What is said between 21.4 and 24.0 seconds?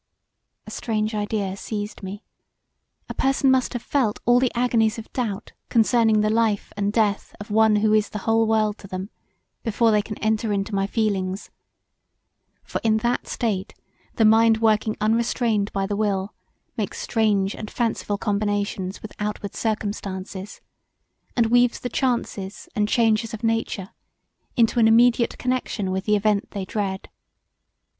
weaves the chances and changes of nature